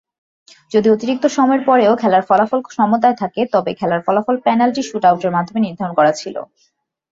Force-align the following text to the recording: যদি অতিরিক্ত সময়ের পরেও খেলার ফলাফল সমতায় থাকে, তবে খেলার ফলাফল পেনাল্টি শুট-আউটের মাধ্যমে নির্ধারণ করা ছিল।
যদি 0.71 0.87
অতিরিক্ত 0.89 1.25
সময়ের 1.29 1.63
পরেও 1.65 1.93
খেলার 1.95 2.23
ফলাফল 2.25 2.59
সমতায় 2.69 3.17
থাকে, 3.17 3.41
তবে 3.53 3.71
খেলার 3.73 4.01
ফলাফল 4.01 4.35
পেনাল্টি 4.45 4.81
শুট-আউটের 4.83 5.31
মাধ্যমে 5.31 5.59
নির্ধারণ 5.61 5.93
করা 5.95 6.11
ছিল। 6.11 6.35